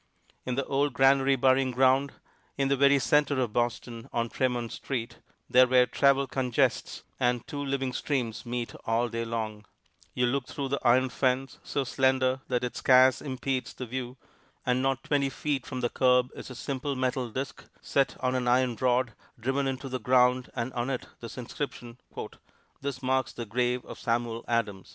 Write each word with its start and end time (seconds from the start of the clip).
In 0.47 0.55
the 0.55 0.65
old 0.65 0.93
Granary 0.95 1.35
Burying 1.35 1.69
Ground, 1.69 2.13
in 2.57 2.69
the 2.69 2.75
very 2.75 2.97
center 2.97 3.39
of 3.39 3.53
Boston, 3.53 4.09
on 4.11 4.29
Tremont 4.29 4.71
Street 4.71 5.19
there 5.47 5.67
where 5.67 5.85
travel 5.85 6.25
congests, 6.25 7.03
and 7.19 7.45
two 7.45 7.63
living 7.63 7.93
streams 7.93 8.43
meet 8.43 8.73
all 8.85 9.09
day 9.09 9.23
long 9.23 9.63
you 10.15 10.25
look 10.25 10.47
through 10.47 10.69
the 10.69 10.79
iron 10.83 11.09
fence, 11.09 11.59
so 11.61 11.83
slender 11.83 12.41
that 12.47 12.63
it 12.63 12.75
scarce 12.75 13.21
impedes 13.21 13.75
the 13.75 13.85
view, 13.85 14.17
and 14.65 14.81
not 14.81 15.03
twenty 15.03 15.29
feet 15.29 15.67
from 15.67 15.81
the 15.81 15.89
curb 15.91 16.31
is 16.35 16.49
a 16.49 16.55
simple 16.55 16.95
metal 16.95 17.29
disk 17.29 17.63
set 17.79 18.17
on 18.21 18.33
an 18.33 18.47
iron 18.47 18.75
rod 18.77 19.13
driven 19.39 19.67
into 19.67 19.87
the 19.87 19.99
ground 19.99 20.49
and 20.55 20.73
on 20.73 20.89
it 20.89 21.05
this 21.19 21.37
inscription: 21.37 21.99
"This 22.81 23.03
marks 23.03 23.33
the 23.33 23.45
grave 23.45 23.85
of 23.85 23.99
Samuel 23.99 24.43
Adams." 24.47 24.89